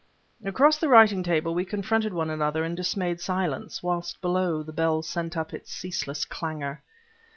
Across 0.43 0.77
the 0.79 0.89
writing 0.89 1.21
table 1.21 1.53
we 1.53 1.63
confronted 1.63 2.11
one 2.11 2.31
another 2.31 2.63
in 2.65 2.73
dismayed 2.73 3.21
silence, 3.21 3.83
whilst, 3.83 4.19
below, 4.19 4.63
the 4.63 4.73
bell 4.73 5.03
sent 5.03 5.37
up 5.37 5.53
its 5.53 5.71
ceaseless 5.71 6.25
clangor. 6.25 6.81